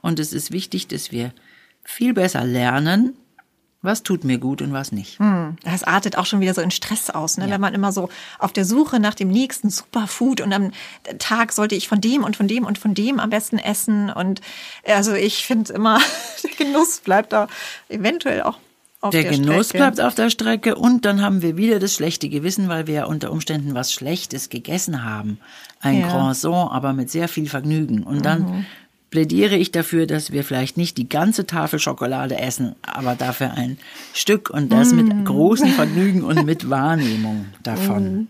Und 0.02 0.18
es 0.18 0.32
ist 0.32 0.50
wichtig, 0.50 0.88
dass 0.88 1.12
wir 1.12 1.32
viel 1.84 2.14
besser 2.14 2.44
lernen, 2.44 3.14
was 3.82 4.02
tut 4.02 4.24
mir 4.24 4.38
gut 4.38 4.60
und 4.60 4.74
was 4.74 4.92
nicht. 4.92 5.18
Hm, 5.18 5.56
das 5.64 5.84
artet 5.84 6.18
auch 6.18 6.26
schon 6.26 6.40
wieder 6.40 6.52
so 6.52 6.60
in 6.60 6.70
Stress 6.70 7.08
aus, 7.08 7.38
ne? 7.38 7.46
Ja. 7.46 7.52
wenn 7.52 7.62
man 7.62 7.72
immer 7.72 7.92
so 7.92 8.10
auf 8.38 8.52
der 8.52 8.66
Suche 8.66 9.00
nach 9.00 9.14
dem 9.14 9.28
nächsten 9.28 9.70
Superfood 9.70 10.42
und 10.42 10.52
am 10.52 10.72
Tag 11.18 11.52
sollte 11.52 11.74
ich 11.74 11.88
von 11.88 12.00
dem 12.00 12.22
und 12.22 12.36
von 12.36 12.46
dem 12.46 12.66
und 12.66 12.76
von 12.76 12.92
dem 12.92 13.18
am 13.18 13.30
besten 13.30 13.58
essen. 13.58 14.10
Und 14.10 14.42
also 14.84 15.14
ich 15.14 15.46
finde 15.46 15.72
immer, 15.72 15.98
der 16.42 16.50
Genuss 16.50 17.00
bleibt 17.00 17.32
da 17.32 17.48
eventuell 17.88 18.42
auch 18.42 18.58
auf 19.00 19.12
der, 19.12 19.22
der 19.22 19.32
Genuss 19.32 19.68
Strecke. 19.68 19.78
bleibt 19.78 20.00
auf 20.00 20.14
der 20.14 20.30
Strecke 20.30 20.74
und 20.74 21.04
dann 21.04 21.22
haben 21.22 21.42
wir 21.42 21.56
wieder 21.56 21.78
das 21.78 21.94
schlechte 21.94 22.28
Gewissen, 22.28 22.68
weil 22.68 22.86
wir 22.86 22.94
ja 22.94 23.04
unter 23.06 23.32
Umständen 23.32 23.74
was 23.74 23.92
Schlechtes 23.92 24.50
gegessen 24.50 25.04
haben. 25.04 25.38
Ein 25.80 26.00
ja. 26.00 26.08
Croissant, 26.08 26.70
aber 26.72 26.92
mit 26.92 27.10
sehr 27.10 27.28
viel 27.28 27.48
Vergnügen. 27.48 28.02
Und 28.02 28.24
dann 28.24 28.42
mhm 28.42 28.66
plädiere 29.10 29.56
ich 29.56 29.72
dafür, 29.72 30.06
dass 30.06 30.32
wir 30.32 30.44
vielleicht 30.44 30.76
nicht 30.76 30.96
die 30.96 31.08
ganze 31.08 31.46
Tafel 31.46 31.78
Schokolade 31.78 32.38
essen, 32.38 32.76
aber 32.82 33.16
dafür 33.16 33.52
ein 33.54 33.78
Stück 34.14 34.50
und 34.50 34.72
das 34.72 34.92
mm. 34.92 34.96
mit 34.96 35.24
großem 35.26 35.70
Vergnügen 35.70 36.22
und 36.22 36.46
mit 36.46 36.70
Wahrnehmung 36.70 37.46
davon. 37.62 38.14
Mm. 38.14 38.28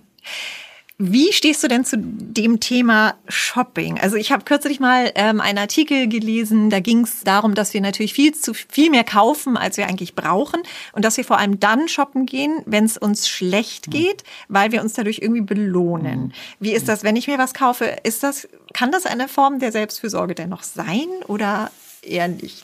Wie 1.02 1.32
stehst 1.32 1.64
du 1.64 1.68
denn 1.68 1.86
zu 1.86 1.96
dem 1.96 2.60
Thema 2.60 3.14
Shopping? 3.26 3.98
Also 3.98 4.16
ich 4.16 4.32
habe 4.32 4.44
kürzlich 4.44 4.80
mal 4.80 5.10
ähm, 5.14 5.40
einen 5.40 5.56
Artikel 5.56 6.08
gelesen, 6.08 6.68
da 6.68 6.80
ging 6.80 7.04
es 7.04 7.24
darum, 7.24 7.54
dass 7.54 7.72
wir 7.72 7.80
natürlich 7.80 8.12
viel 8.12 8.34
zu 8.34 8.52
viel 8.52 8.90
mehr 8.90 9.02
kaufen, 9.02 9.56
als 9.56 9.78
wir 9.78 9.86
eigentlich 9.86 10.14
brauchen 10.14 10.60
und 10.92 11.02
dass 11.02 11.16
wir 11.16 11.24
vor 11.24 11.38
allem 11.38 11.58
dann 11.58 11.88
shoppen 11.88 12.26
gehen, 12.26 12.60
wenn 12.66 12.84
es 12.84 12.98
uns 12.98 13.30
schlecht 13.30 13.86
hm. 13.86 13.92
geht, 13.92 14.24
weil 14.48 14.72
wir 14.72 14.82
uns 14.82 14.92
dadurch 14.92 15.20
irgendwie 15.22 15.40
belohnen. 15.40 16.24
Hm. 16.24 16.32
Wie 16.58 16.72
ist 16.72 16.86
das, 16.86 17.02
wenn 17.02 17.16
ich 17.16 17.26
mir 17.26 17.38
was 17.38 17.54
kaufe? 17.54 17.86
Ist 18.02 18.22
das 18.22 18.46
kann 18.74 18.92
das 18.92 19.06
eine 19.06 19.26
Form 19.26 19.58
der 19.58 19.72
Selbstfürsorge 19.72 20.34
denn 20.34 20.50
noch 20.50 20.62
sein 20.62 21.08
oder 21.28 21.70
eher 22.02 22.28
nicht? 22.28 22.62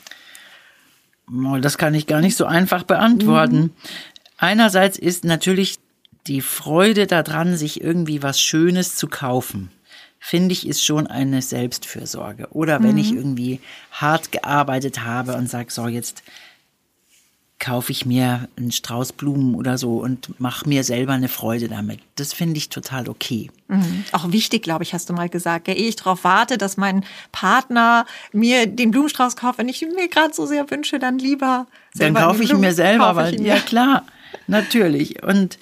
Das 1.61 1.79
kann 1.79 1.95
ich 1.95 2.05
gar 2.05 2.21
nicht 2.21 2.37
so 2.37 2.45
einfach 2.45 2.83
beantworten. 2.83 3.57
Mhm. 3.57 3.71
Einerseits 4.37 4.99
ist 4.99 5.25
natürlich 5.25 5.79
die 6.27 6.41
Freude 6.41 7.07
daran, 7.07 7.57
sich 7.57 7.81
irgendwie 7.81 8.21
was 8.23 8.39
Schönes 8.39 8.95
zu 8.95 9.07
kaufen, 9.07 9.71
finde 10.19 10.53
ich, 10.53 10.67
ist 10.67 10.83
schon 10.83 11.07
eine 11.07 11.41
Selbstfürsorge. 11.41 12.47
Oder 12.51 12.83
wenn 12.83 12.93
mhm. 12.93 12.97
ich 12.97 13.13
irgendwie 13.13 13.59
hart 13.91 14.31
gearbeitet 14.31 15.03
habe 15.03 15.35
und 15.35 15.49
sage, 15.49 15.71
so 15.71 15.87
jetzt 15.87 16.23
kaufe 17.59 17.91
ich 17.91 18.05
mir 18.05 18.47
einen 18.55 18.71
Strauß 18.71 19.13
Blumen 19.13 19.55
oder 19.55 19.79
so 19.79 19.97
und 19.97 20.39
mache 20.39 20.69
mir 20.69 20.83
selber 20.83 21.13
eine 21.13 21.27
Freude 21.27 21.67
damit. 21.67 21.99
Das 22.15 22.31
finde 22.31 22.57
ich 22.57 22.69
total 22.69 23.09
okay. 23.09 23.49
Mhm. 23.67 24.03
Auch 24.11 24.31
wichtig, 24.31 24.61
glaube 24.61 24.83
ich, 24.83 24.93
hast 24.93 25.09
du 25.09 25.13
mal 25.13 25.27
gesagt. 25.27 25.67
Ehe 25.67 25.75
ich 25.75 25.95
darauf 25.95 26.23
warte, 26.23 26.59
dass 26.59 26.77
mein 26.77 27.03
Partner 27.31 28.05
mir 28.31 28.67
den 28.67 28.91
Blumenstrauß 28.91 29.35
kauft, 29.35 29.57
wenn 29.57 29.69
ich 29.69 29.81
ihn 29.81 29.95
mir 29.95 30.07
gerade 30.07 30.35
so 30.35 30.45
sehr 30.45 30.69
wünsche, 30.69 30.99
dann 30.99 31.17
lieber 31.17 31.65
selber. 31.93 32.19
Dann 32.19 32.29
kaufe 32.29 32.43
ich 32.43 32.51
ihn 32.51 32.59
mir 32.59 32.73
selber, 32.73 33.15
weil, 33.15 33.41
ja 33.41 33.59
klar, 33.59 34.05
natürlich. 34.45 35.23
Und 35.23 35.57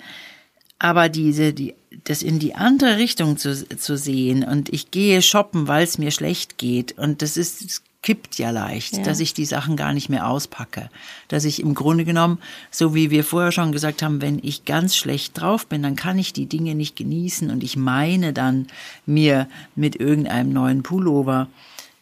aber 0.86 1.10
diese, 1.10 1.52
die, 1.52 1.74
das 2.04 2.22
in 2.22 2.38
die 2.38 2.54
andere 2.54 2.98
Richtung 2.98 3.38
zu, 3.38 3.68
zu 3.68 3.98
sehen 3.98 4.44
und 4.44 4.70
ich 4.70 4.92
gehe 4.92 5.24
shoppen, 5.24 5.68
weil 5.68 5.84
es 5.84 5.98
mir 5.98 6.12
schlecht 6.12 6.60
geht 6.60 6.96
und 6.96 7.24
das 7.24 7.38
ist, 7.38 7.66
das 7.66 7.82
kippt 8.04 8.38
ja 8.38 8.52
leicht, 8.52 8.98
ja. 8.98 9.04
dass 9.04 9.20
ich 9.20 9.34
die 9.34 9.46
Sachen 9.46 9.78
gar 9.78 9.94
nicht 9.94 10.10
mehr 10.10 10.30
auspacke. 10.30 10.92
Dass 11.28 11.44
ich 11.44 11.60
im 11.60 11.74
Grunde 11.74 12.06
genommen, 12.06 12.38
so 12.70 12.94
wie 12.94 13.10
wir 13.10 13.24
vorher 13.24 13.52
schon 13.52 13.72
gesagt 13.72 14.04
haben, 14.04 14.22
wenn 14.22 14.38
ich 14.44 14.66
ganz 14.66 14.96
schlecht 14.96 15.42
drauf 15.42 15.66
bin, 15.66 15.82
dann 15.82 15.96
kann 15.96 16.20
ich 16.20 16.34
die 16.34 16.46
Dinge 16.46 16.76
nicht 16.76 16.96
genießen 16.96 17.50
und 17.50 17.64
ich 17.64 17.78
meine 17.78 18.32
dann 18.32 18.68
mir 19.08 19.50
mit 19.74 19.96
irgendeinem 19.96 20.54
neuen 20.54 20.84
Pullover 20.84 21.48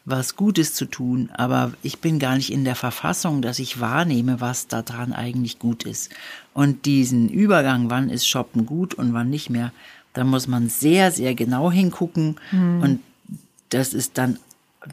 was 0.05 0.35
Gutes 0.35 0.73
zu 0.73 0.85
tun, 0.85 1.29
aber 1.33 1.71
ich 1.81 1.99
bin 1.99 2.19
gar 2.19 2.35
nicht 2.35 2.51
in 2.51 2.65
der 2.65 2.75
Verfassung, 2.75 3.41
dass 3.41 3.59
ich 3.59 3.79
wahrnehme, 3.79 4.41
was 4.41 4.67
daran 4.67 5.13
eigentlich 5.13 5.59
gut 5.59 5.83
ist. 5.83 6.11
Und 6.53 6.85
diesen 6.85 7.29
Übergang, 7.29 7.89
wann 7.89 8.09
ist 8.09 8.27
Shoppen 8.27 8.65
gut 8.65 8.93
und 8.93 9.13
wann 9.13 9.29
nicht 9.29 9.49
mehr, 9.49 9.71
da 10.13 10.23
muss 10.23 10.47
man 10.47 10.69
sehr, 10.69 11.11
sehr 11.11 11.35
genau 11.35 11.71
hingucken. 11.71 12.35
Mhm. 12.51 12.81
Und 12.81 12.99
das 13.69 13.93
ist 13.93 14.17
dann 14.17 14.39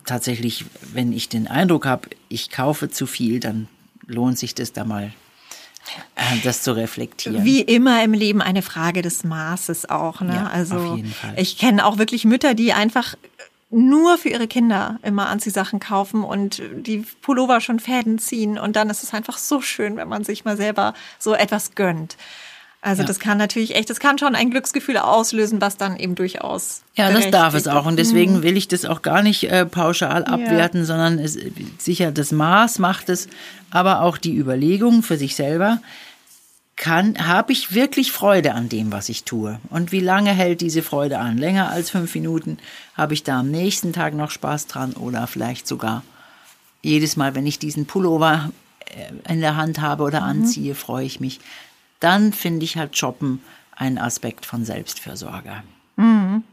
tatsächlich, 0.05 0.65
wenn 0.93 1.13
ich 1.13 1.29
den 1.29 1.49
Eindruck 1.49 1.87
habe, 1.87 2.11
ich 2.29 2.51
kaufe 2.51 2.89
zu 2.89 3.07
viel, 3.07 3.41
dann 3.41 3.67
lohnt 4.07 4.39
sich 4.39 4.55
das 4.55 4.73
da 4.73 4.85
mal 4.85 5.13
äh, 6.15 6.39
das 6.45 6.63
zu 6.63 6.77
reflektieren. 6.77 7.45
Wie 7.45 7.61
immer 7.61 8.05
im 8.05 8.13
Leben 8.13 8.43
eine 8.43 8.63
Frage 8.63 9.03
des 9.03 9.25
Maßes 9.25 9.89
auch. 9.91 10.21
Ne? 10.21 10.35
Ja, 10.35 10.47
also 10.47 11.01
ich 11.37 11.59
kenne 11.59 11.85
auch 11.85 11.99
wirklich 11.99 12.25
Mütter, 12.25 12.55
die 12.55 12.73
einfach 12.73 13.17
nur 13.71 14.19
für 14.19 14.29
ihre 14.29 14.49
Kinder 14.49 14.99
immer 15.03 15.29
Anziehsachen 15.29 15.79
kaufen 15.79 16.25
und 16.25 16.61
die 16.75 17.05
Pullover 17.23 17.61
schon 17.61 17.79
Fäden 17.79 18.19
ziehen. 18.19 18.59
Und 18.59 18.77
dann 18.77 18.91
ist 18.91 19.05
es 19.05 19.15
einfach 19.15 19.39
so 19.39 19.61
schön, 19.61 19.97
wenn 19.97 20.09
man 20.09 20.25
sich 20.25 20.45
mal 20.45 20.57
selber 20.57 20.95
so 21.19 21.35
etwas 21.35 21.75
gönnt. 21.75 22.17
Also 22.83 23.03
ja. 23.03 23.07
das 23.07 23.21
kann 23.21 23.37
natürlich 23.37 23.77
echt, 23.77 23.91
das 23.91 24.01
kann 24.01 24.19
schon 24.19 24.35
ein 24.35 24.51
Glücksgefühl 24.51 24.97
auslösen, 24.97 25.61
was 25.61 25.77
dann 25.77 25.99
eben 25.99 26.15
durchaus. 26.15 26.83
Ja, 26.97 27.13
das 27.13 27.31
darf 27.31 27.55
es 27.55 27.69
auch. 27.69 27.85
Und 27.85 27.99
deswegen 27.99 28.39
mhm. 28.39 28.43
will 28.43 28.57
ich 28.57 28.69
das 28.69 28.87
auch 28.87 29.03
gar 29.03 29.23
nicht 29.23 29.51
äh, 29.51 29.67
pauschal 29.67 30.25
abwerten, 30.25 30.81
ja. 30.81 30.87
sondern 30.87 31.19
es, 31.19 31.39
sicher 31.79 32.11
das 32.11 32.33
Maß 32.33 32.79
macht 32.79 33.11
es, 33.11 33.29
aber 33.71 34.01
auch 34.01 34.17
die 34.17 34.35
Überlegung 34.35 35.03
für 35.03 35.19
sich 35.19 35.37
selber 35.37 35.81
kann, 36.81 37.29
habe 37.29 37.53
ich 37.53 37.75
wirklich 37.75 38.11
Freude 38.11 38.55
an 38.55 38.71
dem, 38.71 38.91
was 38.91 39.11
ich 39.11 39.25
tue? 39.25 39.61
Und 39.69 39.93
wie 39.93 40.01
lange 40.01 40.31
hält 40.31 40.63
diese 40.63 40.83
Freude 40.83 41.19
an? 41.19 41.37
Länger 41.37 41.69
als 41.69 41.91
fünf 41.91 42.15
Minuten? 42.15 42.57
Habe 42.97 43.13
ich 43.13 43.23
da 43.23 43.41
am 43.41 43.51
nächsten 43.51 43.93
Tag 43.93 44.15
noch 44.15 44.31
Spaß 44.31 44.67
dran 44.67 44.95
oder 44.95 45.27
vielleicht 45.27 45.69
sogar 45.69 46.03
jedes 46.81 47.17
Mal, 47.17 47.35
wenn 47.35 47.47
ich 47.47 47.59
diesen 47.59 47.85
Pullover 47.85 48.51
äh, 48.87 49.33
in 49.33 49.41
der 49.41 49.57
Hand 49.57 49.83
habe 49.83 50.05
oder 50.05 50.23
mhm. 50.23 50.43
anziehe, 50.43 50.75
freue 50.75 51.05
ich 51.05 51.21
mich. 51.21 51.39
Dann 52.01 52.33
finde 52.33 52.65
ich 52.65 52.79
halt 52.79 52.97
Shoppen 52.97 53.43
ein 53.77 53.99
Aspekt 53.99 54.47
von 54.47 54.65
Selbstfürsorge. 54.65 55.63
Mhm. 55.97 56.45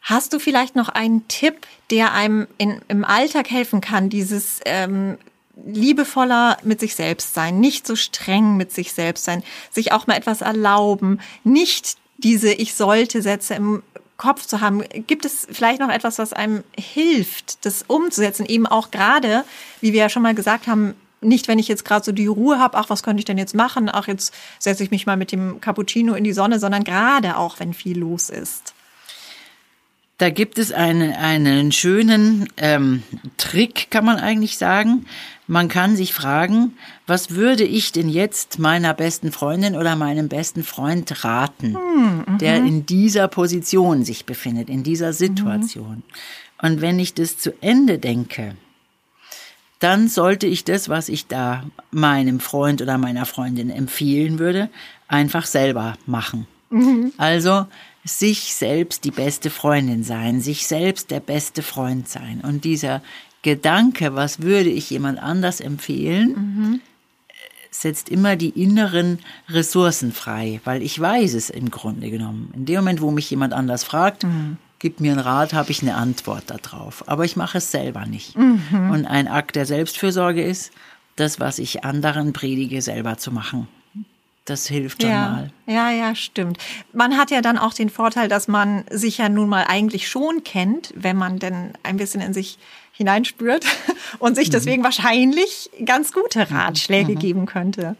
Hast 0.00 0.32
du 0.32 0.38
vielleicht 0.38 0.76
noch 0.76 0.88
einen 0.88 1.28
Tipp, 1.28 1.66
der 1.90 2.14
einem 2.14 2.48
in, 2.56 2.80
im 2.88 3.04
Alltag 3.04 3.50
helfen 3.50 3.82
kann, 3.82 4.08
dieses 4.08 4.60
ähm, 4.64 5.18
liebevoller 5.66 6.58
mit 6.62 6.80
sich 6.80 6.94
selbst 6.94 7.34
sein, 7.34 7.60
nicht 7.60 7.86
so 7.86 7.96
streng 7.96 8.56
mit 8.56 8.72
sich 8.72 8.92
selbst 8.92 9.24
sein, 9.24 9.42
sich 9.70 9.92
auch 9.92 10.06
mal 10.06 10.16
etwas 10.16 10.40
erlauben, 10.40 11.20
nicht 11.44 11.96
diese 12.18 12.52
Ich 12.52 12.74
sollte 12.74 13.22
Sätze 13.22 13.54
im 13.54 13.82
Kopf 14.16 14.44
zu 14.44 14.60
haben. 14.60 14.82
Gibt 15.06 15.24
es 15.24 15.46
vielleicht 15.50 15.80
noch 15.80 15.88
etwas, 15.88 16.18
was 16.18 16.34
einem 16.34 16.62
hilft, 16.78 17.64
das 17.64 17.84
umzusetzen? 17.86 18.44
Eben 18.44 18.66
auch 18.66 18.90
gerade, 18.90 19.44
wie 19.80 19.94
wir 19.94 20.00
ja 20.00 20.08
schon 20.10 20.22
mal 20.22 20.34
gesagt 20.34 20.66
haben, 20.66 20.94
nicht, 21.22 21.48
wenn 21.48 21.58
ich 21.58 21.68
jetzt 21.68 21.84
gerade 21.84 22.04
so 22.04 22.12
die 22.12 22.26
Ruhe 22.26 22.58
habe, 22.58 22.76
ach, 22.76 22.90
was 22.90 23.02
könnte 23.02 23.20
ich 23.20 23.24
denn 23.24 23.38
jetzt 23.38 23.54
machen? 23.54 23.90
Ach, 23.92 24.08
jetzt 24.08 24.34
setze 24.58 24.82
ich 24.82 24.90
mich 24.90 25.06
mal 25.06 25.16
mit 25.16 25.32
dem 25.32 25.60
Cappuccino 25.60 26.14
in 26.14 26.24
die 26.24 26.32
Sonne, 26.32 26.58
sondern 26.58 26.84
gerade 26.84 27.36
auch, 27.36 27.60
wenn 27.60 27.74
viel 27.74 27.98
los 27.98 28.30
ist. 28.30 28.74
Da 30.18 30.28
gibt 30.28 30.58
es 30.58 30.70
einen, 30.70 31.14
einen 31.14 31.72
schönen 31.72 32.48
ähm, 32.58 33.02
Trick, 33.38 33.90
kann 33.90 34.04
man 34.04 34.16
eigentlich 34.16 34.58
sagen. 34.58 35.06
Man 35.50 35.66
kann 35.66 35.96
sich 35.96 36.14
fragen, 36.14 36.76
was 37.08 37.30
würde 37.30 37.64
ich 37.64 37.90
denn 37.90 38.08
jetzt 38.08 38.60
meiner 38.60 38.94
besten 38.94 39.32
Freundin 39.32 39.74
oder 39.74 39.96
meinem 39.96 40.28
besten 40.28 40.62
Freund 40.62 41.24
raten, 41.24 41.74
hm, 41.74 42.38
der 42.38 42.58
in 42.58 42.86
dieser 42.86 43.26
Position 43.26 44.04
sich 44.04 44.26
befindet, 44.26 44.68
in 44.68 44.84
dieser 44.84 45.12
Situation. 45.12 46.04
Mhm. 46.62 46.68
Und 46.68 46.80
wenn 46.80 47.00
ich 47.00 47.14
das 47.14 47.36
zu 47.36 47.52
Ende 47.60 47.98
denke, 47.98 48.54
dann 49.80 50.06
sollte 50.06 50.46
ich 50.46 50.62
das, 50.62 50.88
was 50.88 51.08
ich 51.08 51.26
da 51.26 51.64
meinem 51.90 52.38
Freund 52.38 52.80
oder 52.80 52.96
meiner 52.96 53.26
Freundin 53.26 53.70
empfehlen 53.70 54.38
würde, 54.38 54.70
einfach 55.08 55.46
selber 55.46 55.94
machen. 56.06 56.46
Mhm. 56.70 57.12
Also 57.16 57.66
sich 58.04 58.54
selbst 58.54 59.04
die 59.04 59.10
beste 59.10 59.50
Freundin 59.50 60.04
sein, 60.04 60.40
sich 60.40 60.68
selbst 60.68 61.10
der 61.10 61.20
beste 61.20 61.62
Freund 61.62 62.08
sein. 62.08 62.40
Und 62.40 62.62
dieser 62.64 63.02
Gedanke, 63.42 64.14
was 64.14 64.42
würde 64.42 64.68
ich 64.68 64.90
jemand 64.90 65.18
anders 65.22 65.60
empfehlen, 65.60 66.28
mhm. 66.28 66.80
setzt 67.70 68.08
immer 68.08 68.36
die 68.36 68.50
inneren 68.50 69.18
Ressourcen 69.48 70.12
frei, 70.12 70.60
weil 70.64 70.82
ich 70.82 71.00
weiß 71.00 71.34
es 71.34 71.48
im 71.48 71.70
Grunde 71.70 72.10
genommen. 72.10 72.52
In 72.54 72.66
dem 72.66 72.76
Moment, 72.76 73.00
wo 73.00 73.10
mich 73.10 73.30
jemand 73.30 73.54
anders 73.54 73.84
fragt, 73.84 74.24
mhm. 74.24 74.58
gibt 74.78 75.00
mir 75.00 75.12
einen 75.12 75.20
Rat, 75.20 75.54
habe 75.54 75.70
ich 75.70 75.80
eine 75.82 75.94
Antwort 75.94 76.44
darauf. 76.50 77.08
Aber 77.08 77.24
ich 77.24 77.36
mache 77.36 77.58
es 77.58 77.70
selber 77.70 78.04
nicht. 78.06 78.36
Mhm. 78.36 78.90
Und 78.90 79.06
ein 79.06 79.26
Akt 79.26 79.56
der 79.56 79.66
Selbstfürsorge 79.66 80.42
ist, 80.42 80.72
das, 81.16 81.40
was 81.40 81.58
ich 81.58 81.84
anderen 81.84 82.32
predige, 82.32 82.82
selber 82.82 83.16
zu 83.18 83.30
machen. 83.30 83.68
Das 84.46 84.66
hilft 84.66 85.02
schon 85.02 85.10
ja, 85.10 85.28
mal. 85.28 85.50
Ja, 85.66 85.90
ja, 85.90 86.14
stimmt. 86.14 86.58
Man 86.92 87.16
hat 87.16 87.30
ja 87.30 87.40
dann 87.40 87.58
auch 87.58 87.74
den 87.74 87.90
Vorteil, 87.90 88.28
dass 88.28 88.48
man 88.48 88.84
sich 88.90 89.18
ja 89.18 89.28
nun 89.28 89.48
mal 89.48 89.64
eigentlich 89.68 90.08
schon 90.08 90.42
kennt, 90.44 90.92
wenn 90.96 91.16
man 91.16 91.38
denn 91.38 91.74
ein 91.82 91.98
bisschen 91.98 92.20
in 92.20 92.32
sich 92.32 92.58
hineinspürt 93.00 93.64
und 94.18 94.36
sich 94.36 94.48
mhm. 94.48 94.52
deswegen 94.52 94.84
wahrscheinlich 94.84 95.70
ganz 95.84 96.12
gute 96.12 96.40
mhm. 96.40 96.56
Ratschläge 96.56 97.12
mhm. 97.12 97.18
geben 97.18 97.46
könnte. 97.46 97.96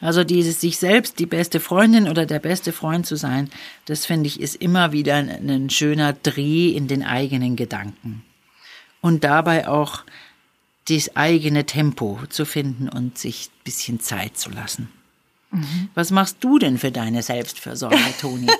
Also 0.00 0.22
dieses 0.22 0.60
sich 0.60 0.78
selbst 0.78 1.18
die 1.18 1.26
beste 1.26 1.58
Freundin 1.58 2.08
oder 2.08 2.26
der 2.26 2.38
beste 2.38 2.72
Freund 2.72 3.06
zu 3.06 3.16
sein, 3.16 3.50
das 3.86 4.06
finde 4.06 4.28
ich 4.28 4.40
ist 4.40 4.54
immer 4.54 4.92
wieder 4.92 5.16
ein, 5.16 5.50
ein 5.50 5.68
schöner 5.68 6.12
Dreh 6.12 6.68
in 6.68 6.86
den 6.86 7.02
eigenen 7.02 7.56
Gedanken. 7.56 8.22
Und 9.00 9.24
dabei 9.24 9.66
auch 9.66 10.04
das 10.88 11.16
eigene 11.16 11.66
Tempo 11.66 12.20
zu 12.28 12.44
finden 12.44 12.88
und 12.88 13.18
sich 13.18 13.48
ein 13.48 13.64
bisschen 13.64 14.00
Zeit 14.00 14.38
zu 14.38 14.48
lassen. 14.50 14.88
Was 15.94 16.10
machst 16.10 16.38
du 16.40 16.58
denn 16.58 16.78
für 16.78 16.90
deine 16.90 17.22
Selbstfürsorge, 17.22 17.96
Toni? 18.20 18.46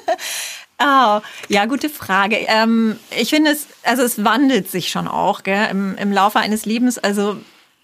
Oh, 0.84 1.20
ja, 1.48 1.64
gute 1.64 1.88
Frage. 1.88 2.36
Ähm, 2.46 2.98
ich 3.18 3.30
finde 3.30 3.52
es, 3.52 3.68
also 3.84 4.02
es 4.02 4.22
wandelt 4.22 4.70
sich 4.70 4.90
schon 4.90 5.08
auch 5.08 5.42
gell, 5.42 5.68
im, 5.70 5.96
im 5.96 6.12
Laufe 6.12 6.38
eines 6.40 6.66
Lebens. 6.66 6.98
Also 6.98 7.38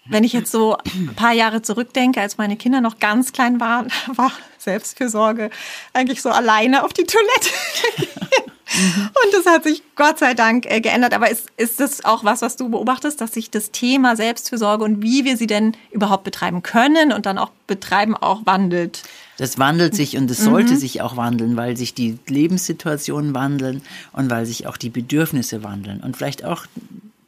wenn 0.05 0.23
ich 0.23 0.33
jetzt 0.33 0.51
so 0.51 0.77
ein 0.77 1.15
paar 1.15 1.31
Jahre 1.31 1.63
zurückdenke, 1.63 2.21
als 2.21 2.37
meine 2.37 2.57
Kinder 2.57 2.79
noch 2.79 2.99
ganz 2.99 3.33
klein 3.33 3.59
waren, 3.59 3.87
war 4.15 4.31
Selbstfürsorge 4.59 5.49
eigentlich 5.93 6.21
so 6.21 6.29
alleine 6.29 6.83
auf 6.83 6.93
die 6.93 7.05
Toilette. 7.05 7.49
Und 8.73 9.33
das 9.33 9.45
hat 9.47 9.63
sich 9.63 9.83
Gott 9.95 10.19
sei 10.19 10.33
Dank 10.33 10.65
äh, 10.65 10.79
geändert. 10.79 11.13
Aber 11.13 11.29
ist, 11.29 11.47
ist 11.57 11.79
das 11.79 12.05
auch 12.05 12.23
was, 12.23 12.41
was 12.41 12.55
du 12.55 12.69
beobachtest, 12.69 13.19
dass 13.19 13.33
sich 13.33 13.51
das 13.51 13.71
Thema 13.71 14.15
Selbstfürsorge 14.15 14.85
und 14.85 15.01
wie 15.01 15.25
wir 15.25 15.35
sie 15.35 15.47
denn 15.47 15.75
überhaupt 15.91 16.23
betreiben 16.23 16.63
können 16.63 17.11
und 17.11 17.25
dann 17.25 17.37
auch 17.37 17.51
betreiben 17.67 18.15
auch 18.15 18.45
wandelt? 18.45 19.03
Das 19.41 19.57
wandelt 19.57 19.95
sich 19.95 20.17
und 20.17 20.29
es 20.29 20.37
sollte 20.37 20.73
mhm. 20.73 20.77
sich 20.77 21.01
auch 21.01 21.17
wandeln, 21.17 21.57
weil 21.57 21.75
sich 21.75 21.95
die 21.95 22.19
Lebenssituationen 22.27 23.33
wandeln 23.33 23.81
und 24.11 24.29
weil 24.29 24.45
sich 24.45 24.67
auch 24.67 24.77
die 24.77 24.91
Bedürfnisse 24.91 25.63
wandeln 25.63 25.99
und 26.01 26.15
vielleicht 26.15 26.45
auch 26.45 26.67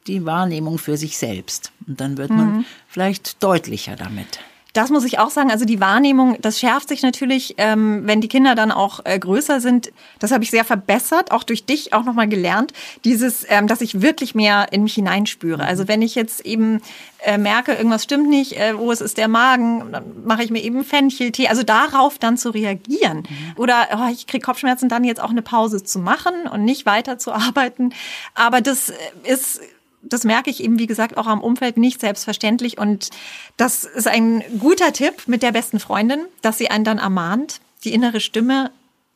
die 0.06 0.24
Wahrnehmung 0.24 0.78
für 0.78 0.96
sich 0.96 1.18
selbst. 1.18 1.72
Und 1.88 2.00
dann 2.00 2.16
wird 2.16 2.30
man 2.30 2.58
mhm. 2.58 2.64
vielleicht 2.86 3.42
deutlicher 3.42 3.96
damit. 3.96 4.38
Das 4.74 4.90
muss 4.90 5.04
ich 5.04 5.20
auch 5.20 5.30
sagen. 5.30 5.52
Also 5.52 5.64
die 5.64 5.80
Wahrnehmung, 5.80 6.36
das 6.40 6.58
schärft 6.58 6.88
sich 6.88 7.02
natürlich, 7.02 7.54
ähm, 7.58 8.02
wenn 8.04 8.20
die 8.20 8.28
Kinder 8.28 8.56
dann 8.56 8.72
auch 8.72 9.00
äh, 9.04 9.18
größer 9.18 9.60
sind. 9.60 9.92
Das 10.18 10.32
habe 10.32 10.42
ich 10.42 10.50
sehr 10.50 10.64
verbessert, 10.64 11.30
auch 11.30 11.44
durch 11.44 11.64
dich 11.64 11.92
auch 11.92 12.04
nochmal 12.04 12.28
gelernt. 12.28 12.72
Dieses, 13.04 13.46
ähm, 13.48 13.68
dass 13.68 13.80
ich 13.80 14.02
wirklich 14.02 14.34
mehr 14.34 14.72
in 14.72 14.82
mich 14.82 14.94
hineinspüre. 14.94 15.64
Also 15.64 15.86
wenn 15.86 16.02
ich 16.02 16.16
jetzt 16.16 16.44
eben 16.44 16.82
äh, 17.24 17.38
merke, 17.38 17.72
irgendwas 17.72 18.02
stimmt 18.02 18.28
nicht, 18.28 18.58
äh, 18.58 18.76
wo 18.76 18.90
es 18.90 19.00
ist 19.00 19.16
der 19.16 19.28
Magen, 19.28 19.92
dann 19.92 20.24
mache 20.24 20.42
ich 20.42 20.50
mir 20.50 20.62
eben 20.62 20.84
Fencheltee. 20.84 21.46
Also 21.46 21.62
darauf 21.62 22.18
dann 22.18 22.36
zu 22.36 22.50
reagieren. 22.50 23.18
Mhm. 23.18 23.52
Oder 23.56 23.86
oh, 23.94 24.10
ich 24.12 24.26
kriege 24.26 24.44
Kopfschmerzen, 24.44 24.88
dann 24.88 25.04
jetzt 25.04 25.22
auch 25.22 25.30
eine 25.30 25.42
Pause 25.42 25.84
zu 25.84 26.00
machen 26.00 26.48
und 26.52 26.64
nicht 26.64 26.84
weiter 26.84 27.16
zu 27.16 27.32
arbeiten. 27.32 27.94
Aber 28.34 28.60
das 28.60 28.88
äh, 28.88 28.94
ist 29.22 29.60
das 30.08 30.24
merke 30.24 30.50
ich 30.50 30.62
eben, 30.62 30.78
wie 30.78 30.86
gesagt, 30.86 31.16
auch 31.16 31.26
am 31.26 31.40
Umfeld 31.40 31.76
nicht 31.76 32.00
selbstverständlich. 32.00 32.78
Und 32.78 33.10
das 33.56 33.84
ist 33.84 34.08
ein 34.08 34.42
guter 34.58 34.92
Tipp 34.92 35.26
mit 35.26 35.42
der 35.42 35.52
besten 35.52 35.80
Freundin, 35.80 36.26
dass 36.42 36.58
sie 36.58 36.70
einen 36.70 36.84
dann 36.84 36.98
ermahnt. 36.98 37.60
Die 37.84 37.92
innere 37.92 38.20
Stimme 38.20 38.70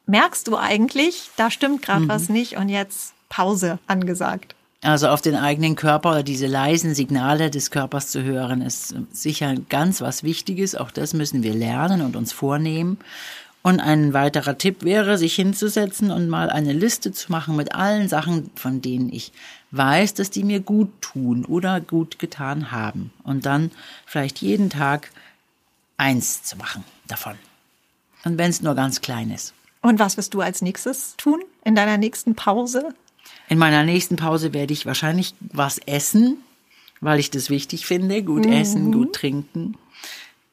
merkst 0.07 0.49
du 0.49 0.57
eigentlich, 0.57 1.31
da 1.37 1.51
stimmt 1.51 1.83
gerade 1.83 2.05
mhm. 2.05 2.09
was 2.09 2.29
nicht 2.29 2.57
und 2.57 2.69
jetzt 2.69 3.15
Pause 3.29 3.79
angesagt. 3.87 4.55
Also 4.81 5.09
auf 5.09 5.21
den 5.21 5.35
eigenen 5.35 5.75
Körper 5.75 6.11
oder 6.13 6.23
diese 6.23 6.47
leisen 6.47 6.95
Signale 6.95 7.51
des 7.51 7.73
Körpers 7.73 8.11
zu 8.11 8.23
hören, 8.23 8.63
ist 8.63 8.95
sicher 9.11 9.55
ganz 9.69 10.01
was 10.01 10.23
Wichtiges. 10.23 10.77
Auch 10.77 10.93
das 10.93 11.15
müssen 11.15 11.43
wir 11.43 11.53
lernen 11.53 12.01
und 12.01 12.15
uns 12.15 12.33
vornehmen. 12.33 12.99
Und 13.69 13.81
ein 13.81 14.15
weiterer 14.15 14.57
Tipp 14.57 14.83
wäre, 14.83 15.19
sich 15.19 15.35
hinzusetzen 15.35 16.11
und 16.11 16.31
mal 16.31 16.49
eine 16.49 16.73
Liste 16.73 17.13
zu 17.13 17.31
machen 17.31 17.55
mit 17.55 17.75
allen 17.75 18.09
Sachen, 18.09 18.51
von 18.55 18.81
denen 18.81 19.13
ich 19.13 19.31
weiß, 19.73 20.15
dass 20.15 20.31
die 20.31 20.43
mir 20.43 20.61
gut 20.61 20.89
tun 21.03 21.45
oder 21.45 21.79
gut 21.79 22.19
getan 22.19 22.71
haben. 22.71 23.13
Und 23.25 23.45
dann 23.45 23.71
vielleicht 24.07 24.39
jeden 24.39 24.71
Tag 24.71 25.11
eins 25.99 26.43
zu 26.45 26.57
machen 26.57 26.83
davon. 27.09 27.35
Und 28.25 28.39
wenn 28.39 28.49
es 28.49 28.63
nur 28.63 28.75
ganz 28.75 29.03
klein 29.03 29.31
ist. 29.31 29.53
Und 29.83 29.99
was 29.99 30.17
wirst 30.17 30.33
du 30.33 30.41
als 30.41 30.63
nächstes 30.63 31.15
tun 31.19 31.43
in 31.63 31.75
deiner 31.75 31.99
nächsten 31.99 32.35
Pause? 32.35 32.95
In 33.51 33.59
meiner 33.59 33.85
nächsten 33.85 34.17
Pause 34.17 34.55
werde 34.55 34.73
ich 34.73 34.87
wahrscheinlich 34.87 35.35
was 35.41 35.77
essen, 35.85 36.39
weil 37.03 37.21
ich 37.21 37.31
das 37.31 37.51
wichtig 37.51 37.85
finde. 37.85 38.23
Gut 38.23 38.47
mhm. 38.47 38.53
essen, 38.53 38.93
gut 38.93 39.13
trinken. 39.13 39.77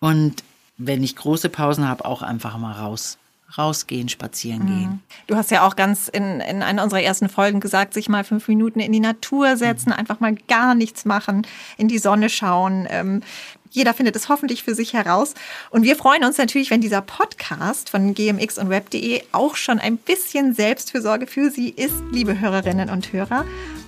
Und 0.01 0.43
wenn 0.77 1.03
ich 1.03 1.15
große 1.15 1.49
Pausen 1.49 1.87
habe, 1.87 2.05
auch 2.05 2.21
einfach 2.21 2.57
mal 2.57 2.73
raus 2.73 3.17
rausgehen, 3.57 4.09
spazieren 4.09 4.63
mhm. 4.63 4.67
gehen. 4.67 5.03
Du 5.27 5.35
hast 5.35 5.51
ja 5.51 5.65
auch 5.65 5.75
ganz 5.75 6.07
in, 6.07 6.39
in 6.41 6.61
einer 6.61 6.83
unserer 6.83 7.01
ersten 7.01 7.29
Folgen 7.29 7.59
gesagt, 7.59 7.93
sich 7.93 8.09
mal 8.09 8.23
fünf 8.23 8.47
Minuten 8.47 8.79
in 8.79 8.91
die 8.91 8.99
Natur 8.99 9.55
setzen, 9.57 9.89
mhm. 9.89 9.95
einfach 9.95 10.19
mal 10.19 10.35
gar 10.47 10.75
nichts 10.75 11.05
machen, 11.05 11.45
in 11.77 11.87
die 11.87 11.99
Sonne 11.99 12.29
schauen. 12.29 12.87
Ähm, 12.89 13.21
jeder 13.69 13.93
findet 13.93 14.15
es 14.15 14.29
hoffentlich 14.29 14.63
für 14.63 14.73
sich 14.73 14.93
heraus. 14.93 15.33
Und 15.69 15.83
wir 15.83 15.95
freuen 15.95 16.23
uns 16.23 16.37
natürlich, 16.37 16.71
wenn 16.71 16.81
dieser 16.81 17.01
Podcast 17.01 17.89
von 17.89 18.13
gmx 18.13 18.57
und 18.57 18.69
web.de 18.69 19.21
auch 19.31 19.55
schon 19.55 19.79
ein 19.79 19.97
bisschen 19.97 20.53
Selbstfürsorge 20.53 21.27
für 21.27 21.51
Sie 21.51 21.69
ist, 21.69 21.95
liebe 22.11 22.39
Hörerinnen 22.39 22.89
und 22.89 23.11
Hörer. 23.11 23.45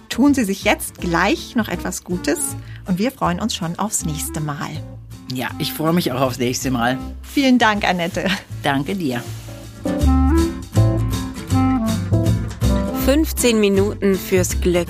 Tun 0.09 0.33
Sie 0.33 0.43
sich 0.43 0.63
jetzt 0.63 0.99
gleich 0.99 1.55
noch 1.55 1.69
etwas 1.69 2.03
Gutes 2.03 2.55
und 2.85 2.97
wir 2.97 3.11
freuen 3.11 3.39
uns 3.39 3.55
schon 3.55 3.79
aufs 3.79 4.05
nächste 4.05 4.41
Mal. 4.41 4.96
Ja, 5.33 5.49
ich 5.59 5.73
freue 5.73 5.93
mich 5.93 6.11
auch 6.11 6.21
aufs 6.21 6.39
nächste 6.39 6.71
Mal. 6.71 6.97
Vielen 7.21 7.57
Dank, 7.57 7.87
Annette. 7.87 8.25
Danke 8.63 8.95
dir. 8.95 9.21
15 13.05 13.59
Minuten 13.59 14.15
fürs 14.15 14.59
Glück. 14.59 14.87